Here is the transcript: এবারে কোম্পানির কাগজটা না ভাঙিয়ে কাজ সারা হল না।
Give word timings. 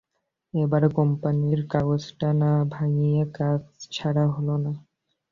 এবারে 0.53 0.87
কোম্পানির 0.97 1.61
কাগজটা 1.71 2.29
না 2.41 2.51
ভাঙিয়ে 2.73 3.23
কাজ 3.37 3.61
সারা 3.91 4.25
হল 4.35 4.47
না। 4.63 4.71